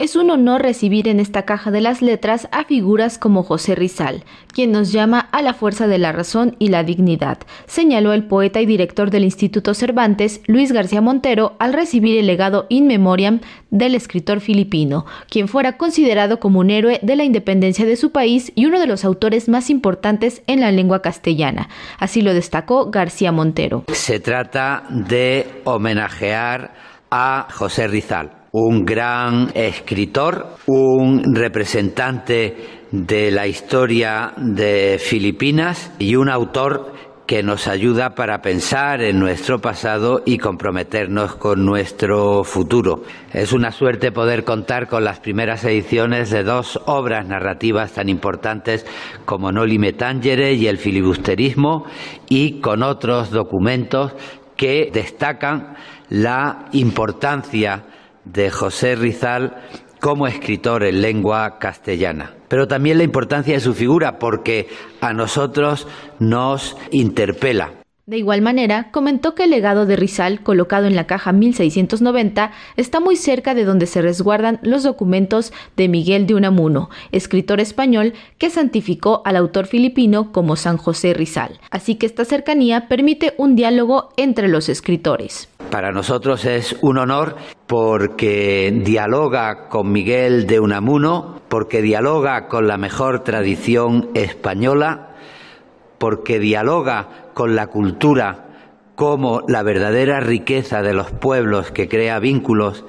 Es 0.00 0.16
un 0.16 0.30
honor 0.30 0.62
recibir 0.62 1.08
en 1.08 1.20
esta 1.20 1.42
caja 1.42 1.70
de 1.70 1.82
las 1.82 2.00
letras 2.00 2.48
a 2.52 2.64
figuras 2.64 3.18
como 3.18 3.42
José 3.42 3.74
Rizal, 3.74 4.24
quien 4.50 4.72
nos 4.72 4.92
llama 4.92 5.20
a 5.30 5.42
la 5.42 5.52
fuerza 5.52 5.88
de 5.88 5.98
la 5.98 6.10
razón 6.10 6.56
y 6.58 6.68
la 6.68 6.84
dignidad, 6.84 7.36
señaló 7.66 8.14
el 8.14 8.24
poeta 8.24 8.62
y 8.62 8.66
director 8.66 9.10
del 9.10 9.24
Instituto 9.24 9.74
Cervantes, 9.74 10.40
Luis 10.46 10.72
García 10.72 11.02
Montero, 11.02 11.54
al 11.58 11.74
recibir 11.74 12.18
el 12.18 12.26
legado 12.26 12.64
in 12.70 12.86
memoriam 12.86 13.40
del 13.68 13.94
escritor 13.94 14.40
filipino, 14.40 15.04
quien 15.28 15.48
fuera 15.48 15.76
considerado 15.76 16.40
como 16.40 16.60
un 16.60 16.70
héroe 16.70 16.98
de 17.02 17.16
la 17.16 17.24
independencia 17.24 17.84
de 17.84 17.96
su 17.96 18.10
país 18.10 18.52
y 18.54 18.64
uno 18.64 18.80
de 18.80 18.86
los 18.86 19.04
autores 19.04 19.50
más 19.50 19.68
importantes 19.68 20.40
en 20.46 20.62
la 20.62 20.72
lengua 20.72 21.02
castellana. 21.02 21.68
Así 21.98 22.22
lo 22.22 22.32
destacó 22.32 22.90
García 22.90 23.32
Montero. 23.32 23.84
Se 23.92 24.18
trata 24.18 24.82
de 24.88 25.46
homenajear 25.64 26.72
a 27.10 27.48
José 27.50 27.86
Rizal 27.86 28.39
un 28.52 28.84
gran 28.84 29.50
escritor, 29.54 30.56
un 30.66 31.34
representante 31.34 32.56
de 32.90 33.30
la 33.30 33.46
historia 33.46 34.32
de 34.36 34.98
Filipinas 34.98 35.92
y 35.98 36.16
un 36.16 36.28
autor 36.28 36.92
que 37.26 37.44
nos 37.44 37.68
ayuda 37.68 38.16
para 38.16 38.42
pensar 38.42 39.02
en 39.02 39.20
nuestro 39.20 39.60
pasado 39.60 40.20
y 40.26 40.38
comprometernos 40.38 41.36
con 41.36 41.64
nuestro 41.64 42.42
futuro. 42.42 43.04
Es 43.32 43.52
una 43.52 43.70
suerte 43.70 44.10
poder 44.10 44.42
contar 44.42 44.88
con 44.88 45.04
las 45.04 45.20
primeras 45.20 45.62
ediciones 45.62 46.30
de 46.30 46.42
dos 46.42 46.80
obras 46.86 47.28
narrativas 47.28 47.92
tan 47.92 48.08
importantes 48.08 48.84
como 49.26 49.52
Noli 49.52 49.78
Me 49.78 49.92
Tangere 49.92 50.54
y 50.54 50.66
el 50.66 50.78
filibusterismo 50.78 51.84
y 52.28 52.60
con 52.60 52.82
otros 52.82 53.30
documentos 53.30 54.12
que 54.56 54.90
destacan 54.92 55.76
la 56.08 56.66
importancia 56.72 57.84
de 58.24 58.50
José 58.50 58.96
Rizal 58.96 59.56
como 60.00 60.26
escritor 60.26 60.82
en 60.82 61.02
lengua 61.02 61.58
castellana, 61.58 62.34
pero 62.48 62.66
también 62.66 62.98
la 62.98 63.04
importancia 63.04 63.54
de 63.54 63.60
su 63.60 63.74
figura 63.74 64.18
porque 64.18 64.68
a 65.00 65.12
nosotros 65.12 65.86
nos 66.18 66.76
interpela. 66.90 67.72
De 68.10 68.18
igual 68.18 68.42
manera, 68.42 68.90
comentó 68.90 69.36
que 69.36 69.44
el 69.44 69.50
legado 69.50 69.86
de 69.86 69.94
Rizal, 69.94 70.42
colocado 70.42 70.88
en 70.88 70.96
la 70.96 71.06
caja 71.06 71.30
1690, 71.30 72.50
está 72.76 72.98
muy 72.98 73.14
cerca 73.14 73.54
de 73.54 73.64
donde 73.64 73.86
se 73.86 74.02
resguardan 74.02 74.58
los 74.62 74.82
documentos 74.82 75.52
de 75.76 75.86
Miguel 75.86 76.26
de 76.26 76.34
Unamuno, 76.34 76.90
escritor 77.12 77.60
español 77.60 78.14
que 78.36 78.50
santificó 78.50 79.22
al 79.24 79.36
autor 79.36 79.66
filipino 79.66 80.32
como 80.32 80.56
San 80.56 80.76
José 80.76 81.14
Rizal. 81.14 81.60
Así 81.70 81.94
que 81.94 82.06
esta 82.06 82.24
cercanía 82.24 82.88
permite 82.88 83.34
un 83.38 83.54
diálogo 83.54 84.08
entre 84.16 84.48
los 84.48 84.68
escritores. 84.68 85.48
Para 85.70 85.92
nosotros 85.92 86.46
es 86.46 86.74
un 86.80 86.98
honor 86.98 87.36
porque 87.70 88.76
dialoga 88.82 89.68
con 89.68 89.92
Miguel 89.92 90.48
de 90.48 90.58
Unamuno, 90.58 91.40
porque 91.48 91.82
dialoga 91.82 92.48
con 92.48 92.66
la 92.66 92.76
mejor 92.78 93.22
tradición 93.22 94.10
española, 94.14 95.14
porque 95.98 96.40
dialoga 96.40 97.30
con 97.32 97.54
la 97.54 97.68
cultura 97.68 98.48
como 98.96 99.42
la 99.46 99.62
verdadera 99.62 100.18
riqueza 100.18 100.82
de 100.82 100.94
los 100.94 101.12
pueblos 101.12 101.70
que 101.70 101.88
crea 101.88 102.18
vínculos 102.18 102.84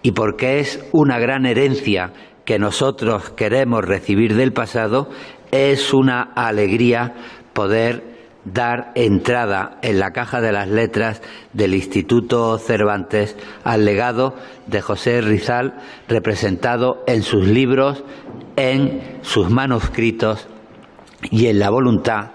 y 0.00 0.12
porque 0.12 0.58
es 0.58 0.82
una 0.92 1.18
gran 1.18 1.44
herencia 1.44 2.14
que 2.46 2.58
nosotros 2.58 3.28
queremos 3.28 3.84
recibir 3.84 4.36
del 4.36 4.54
pasado, 4.54 5.10
es 5.50 5.92
una 5.92 6.22
alegría 6.22 7.12
poder 7.52 8.13
dar 8.44 8.92
entrada 8.94 9.78
en 9.82 9.98
la 9.98 10.12
caja 10.12 10.40
de 10.40 10.52
las 10.52 10.68
letras 10.68 11.22
del 11.52 11.74
Instituto 11.74 12.58
Cervantes 12.58 13.36
al 13.64 13.84
legado 13.84 14.34
de 14.66 14.80
José 14.80 15.20
Rizal 15.20 15.74
representado 16.08 17.02
en 17.06 17.22
sus 17.22 17.46
libros, 17.46 18.04
en 18.56 19.18
sus 19.22 19.50
manuscritos 19.50 20.46
y 21.30 21.46
en 21.46 21.58
la 21.58 21.70
voluntad 21.70 22.32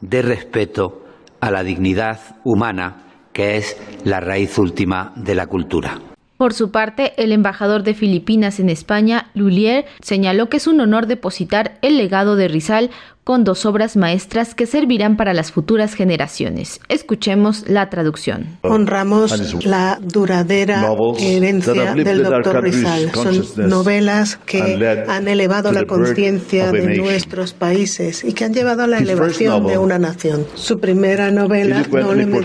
de 0.00 0.22
respeto 0.22 1.04
a 1.40 1.50
la 1.50 1.62
dignidad 1.62 2.36
humana 2.44 3.04
que 3.32 3.56
es 3.56 3.76
la 4.04 4.20
raíz 4.20 4.58
última 4.58 5.12
de 5.16 5.34
la 5.34 5.46
cultura. 5.46 5.98
Por 6.36 6.54
su 6.54 6.70
parte, 6.70 7.12
el 7.22 7.32
embajador 7.32 7.82
de 7.82 7.92
Filipinas 7.92 8.60
en 8.60 8.70
España, 8.70 9.30
Lulier, 9.34 9.84
señaló 10.00 10.48
que 10.48 10.56
es 10.56 10.66
un 10.66 10.80
honor 10.80 11.06
depositar 11.06 11.78
el 11.82 11.98
legado 11.98 12.34
de 12.34 12.48
Rizal 12.48 12.90
con 13.24 13.44
dos 13.44 13.66
obras 13.66 13.96
maestras 13.96 14.54
que 14.54 14.66
servirán 14.66 15.16
para 15.16 15.34
las 15.34 15.52
futuras 15.52 15.94
generaciones. 15.94 16.80
Escuchemos 16.88 17.68
la 17.68 17.88
traducción. 17.90 18.58
Honramos 18.62 19.64
la 19.64 19.98
duradera 20.02 20.92
herencia 21.18 21.94
del 21.94 22.22
doctor 22.22 22.62
Rizal. 22.62 23.10
Son 23.12 23.68
novelas 23.68 24.38
que 24.46 25.04
han 25.08 25.28
elevado 25.28 25.70
la 25.72 25.84
conciencia 25.84 26.72
de 26.72 26.96
nuestros 26.96 27.52
países 27.52 28.24
y 28.24 28.32
que 28.32 28.44
han 28.44 28.54
llevado 28.54 28.84
a 28.84 28.86
la 28.86 28.98
elevación 28.98 29.66
de 29.66 29.78
una 29.78 29.98
nación. 29.98 30.46
Su 30.54 30.78
primera 30.78 31.30
novela, 31.30 31.84
Noli 31.90 32.26
Me 32.26 32.40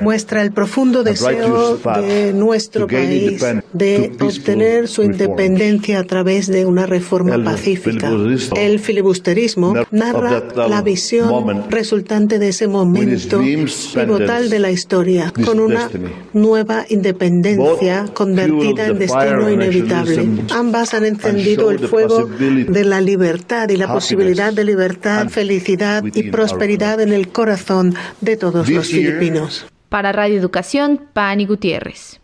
muestra 0.00 0.42
el 0.42 0.52
profundo 0.52 1.02
deseo 1.02 1.76
de 1.76 2.32
nuestro 2.32 2.86
país 2.86 3.44
de 3.72 4.12
obtener 4.20 4.88
su 4.88 5.02
independencia 5.02 5.98
a 5.98 6.04
través 6.04 6.46
de 6.46 6.66
una 6.66 6.86
reforma 6.86 7.42
pacífica. 7.42 8.10
El 8.56 8.78
filibusterismo 8.78 9.74
narra 9.90 10.42
la 10.68 10.82
visión 10.82 11.70
resultante 11.70 12.38
de 12.38 12.48
ese 12.48 12.68
momento 12.68 13.40
pivotal 13.40 14.50
de 14.50 14.58
la 14.58 14.70
historia, 14.70 15.32
con 15.44 15.60
una 15.60 15.90
nueva 16.32 16.84
independencia 16.88 18.06
convertida 18.12 18.86
en 18.86 18.98
destino 18.98 19.50
inevitable. 19.50 20.28
Ambas 20.50 20.94
han 20.94 21.04
encendido 21.04 21.70
el 21.70 21.80
fuego 21.80 22.26
de 22.26 22.84
la 22.84 23.00
libertad 23.00 23.68
y 23.68 23.76
la 23.76 23.92
posibilidad 23.92 24.52
de 24.52 24.64
libertad, 24.64 25.28
felicidad 25.28 26.04
y 26.04 26.30
prosperidad 26.30 27.00
en 27.00 27.12
el 27.12 27.28
corazón 27.28 27.94
de 28.20 28.36
todos 28.36 28.68
los 28.68 28.86
filipinos. 28.86 29.66
Para 29.88 30.12
Radio 30.12 30.38
Educación, 30.38 31.00
Pani 31.14 31.46
Gutiérrez. 31.46 32.20